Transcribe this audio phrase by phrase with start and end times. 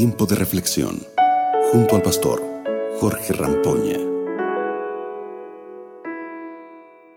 [0.00, 0.98] Tiempo de reflexión
[1.70, 2.42] junto al pastor
[3.00, 3.98] Jorge Rampoña.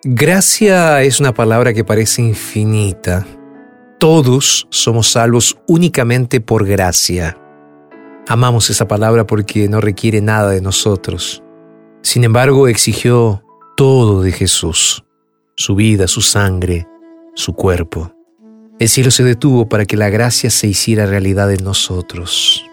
[0.03, 3.25] Gracia es una palabra que parece infinita.
[4.01, 7.37] Todos somos salvos únicamente por gracia.
[8.27, 11.41] Amamos esa palabra porque no requiere nada de nosotros.
[12.01, 13.45] Sin embargo, exigió
[13.77, 15.05] todo de Jesús,
[15.55, 16.85] su vida, su sangre,
[17.33, 18.13] su cuerpo.
[18.77, 22.65] El cielo se detuvo para que la gracia se hiciera realidad en nosotros.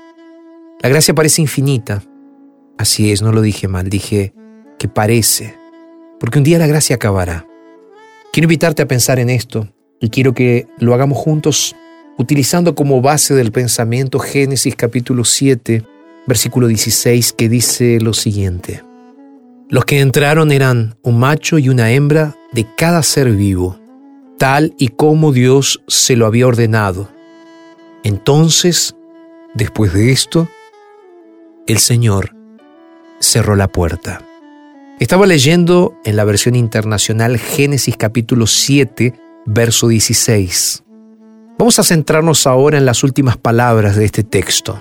[0.83, 2.03] La gracia parece infinita.
[2.79, 4.33] Así es, no lo dije mal, dije
[4.79, 5.55] que parece,
[6.19, 7.47] porque un día la gracia acabará.
[8.33, 9.69] Quiero invitarte a pensar en esto
[10.01, 11.77] y quiero que lo hagamos juntos
[12.17, 15.85] utilizando como base del pensamiento Génesis capítulo 7,
[16.27, 18.83] versículo 16, que dice lo siguiente.
[19.69, 23.79] Los que entraron eran un macho y una hembra de cada ser vivo,
[24.39, 27.11] tal y como Dios se lo había ordenado.
[28.03, 28.97] Entonces,
[29.55, 30.49] después de esto,
[31.67, 32.35] el Señor
[33.21, 34.23] cerró la puerta.
[34.99, 39.15] Estaba leyendo en la versión internacional Génesis capítulo 7,
[39.47, 40.85] verso 16.
[41.59, 44.81] Vamos a centrarnos ahora en las últimas palabras de este texto.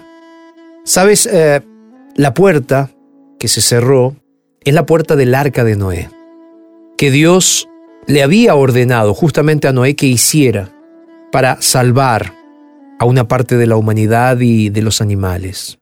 [0.84, 1.62] Sabes, eh,
[2.16, 2.92] la puerta
[3.40, 4.16] que se cerró
[4.64, 6.10] es la puerta del arca de Noé,
[6.98, 7.68] que Dios
[8.08, 10.70] le había ordenado justamente a Noé que hiciera
[11.32, 12.34] para salvar
[13.00, 15.79] a una parte de la humanidad y de los animales.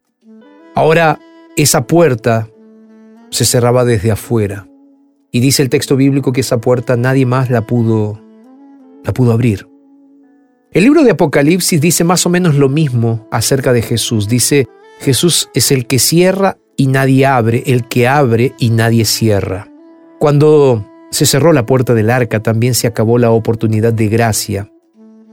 [0.77, 1.19] Ahora,
[1.55, 2.49] esa puerta
[3.31, 4.67] se cerraba desde afuera.
[5.31, 8.21] Y dice el texto bíblico que esa puerta nadie más la pudo
[9.03, 9.67] la pudo abrir.
[10.71, 14.27] El libro de Apocalipsis dice más o menos lo mismo acerca de Jesús.
[14.27, 14.67] Dice,
[14.99, 19.71] Jesús es el que cierra y nadie abre, el que abre y nadie cierra.
[20.19, 24.71] Cuando se cerró la puerta del arca, también se acabó la oportunidad de gracia,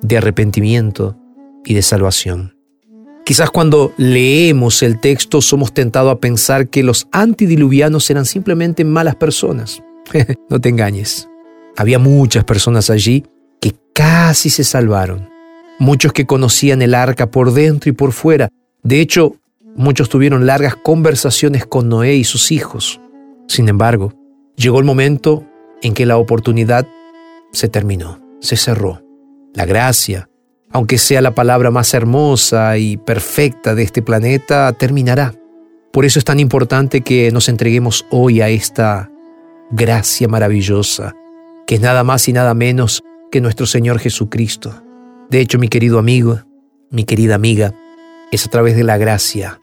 [0.00, 1.18] de arrepentimiento
[1.66, 2.53] y de salvación.
[3.24, 9.16] Quizás cuando leemos el texto somos tentados a pensar que los antidiluvianos eran simplemente malas
[9.16, 9.82] personas.
[10.50, 11.26] no te engañes.
[11.74, 13.24] Había muchas personas allí
[13.62, 15.30] que casi se salvaron.
[15.78, 18.50] Muchos que conocían el arca por dentro y por fuera.
[18.82, 19.36] De hecho,
[19.74, 23.00] muchos tuvieron largas conversaciones con Noé y sus hijos.
[23.48, 24.12] Sin embargo,
[24.54, 25.46] llegó el momento
[25.80, 26.86] en que la oportunidad
[27.52, 29.02] se terminó, se cerró.
[29.54, 30.28] La gracia,
[30.74, 35.32] aunque sea la palabra más hermosa y perfecta de este planeta, terminará.
[35.92, 39.08] Por eso es tan importante que nos entreguemos hoy a esta
[39.70, 41.14] gracia maravillosa,
[41.68, 44.82] que es nada más y nada menos que nuestro Señor Jesucristo.
[45.30, 46.40] De hecho, mi querido amigo,
[46.90, 47.72] mi querida amiga,
[48.32, 49.60] es a través de la gracia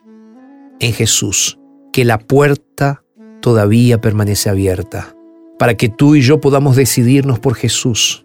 [0.80, 1.58] en Jesús
[1.92, 3.04] que la puerta
[3.42, 5.14] todavía permanece abierta,
[5.58, 8.24] para que tú y yo podamos decidirnos por Jesús.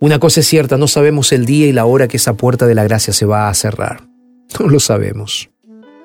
[0.00, 2.76] Una cosa es cierta, no sabemos el día y la hora que esa puerta de
[2.76, 4.06] la gracia se va a cerrar.
[4.60, 5.50] No lo sabemos.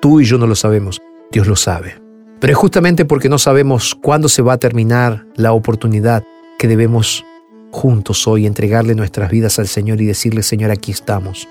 [0.00, 1.00] Tú y yo no lo sabemos,
[1.30, 1.94] Dios lo sabe.
[2.40, 6.24] Pero es justamente porque no sabemos cuándo se va a terminar la oportunidad
[6.58, 7.24] que debemos
[7.70, 11.48] juntos hoy entregarle nuestras vidas al Señor y decirle, Señor, aquí estamos.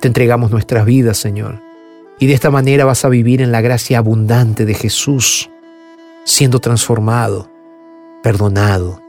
[0.00, 1.62] Te entregamos nuestras vidas, Señor.
[2.18, 5.48] Y de esta manera vas a vivir en la gracia abundante de Jesús,
[6.24, 7.50] siendo transformado,
[8.22, 9.00] perdonado,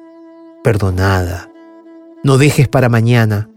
[0.63, 1.50] perdonada.
[2.25, 3.52] No dejes para mañana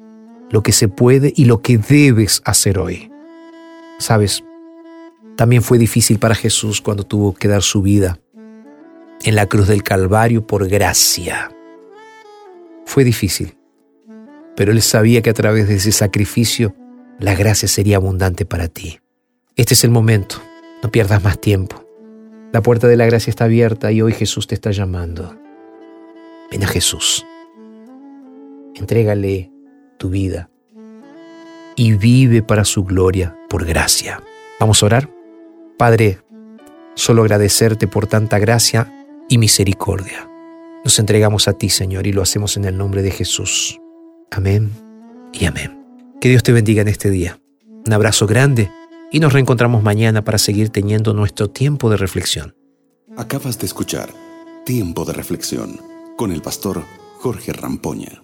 [0.50, 3.10] lo que se puede y lo que debes hacer hoy.
[3.98, 4.44] Sabes,
[5.38, 8.20] también fue difícil para Jesús cuando tuvo que dar su vida
[9.24, 11.50] en la cruz del Calvario por gracia.
[12.84, 13.56] Fue difícil,
[14.54, 16.74] pero él sabía que a través de ese sacrificio
[17.18, 19.00] la gracia sería abundante para ti.
[19.56, 20.42] Este es el momento,
[20.82, 21.86] no pierdas más tiempo.
[22.52, 25.40] La puerta de la gracia está abierta y hoy Jesús te está llamando.
[26.50, 27.24] Ven a Jesús.
[28.78, 29.50] Entrégale
[29.98, 30.50] tu vida
[31.76, 34.22] y vive para su gloria por gracia.
[34.60, 35.10] Vamos a orar.
[35.76, 36.20] Padre,
[36.94, 40.28] solo agradecerte por tanta gracia y misericordia.
[40.84, 43.78] Nos entregamos a ti, Señor, y lo hacemos en el nombre de Jesús.
[44.30, 44.70] Amén
[45.32, 45.84] y amén.
[46.20, 47.40] Que Dios te bendiga en este día.
[47.86, 48.70] Un abrazo grande
[49.12, 52.54] y nos reencontramos mañana para seguir teniendo nuestro tiempo de reflexión.
[53.16, 54.10] Acabas de escuchar
[54.64, 55.80] Tiempo de Reflexión
[56.16, 56.82] con el pastor
[57.20, 58.22] Jorge Rampoña.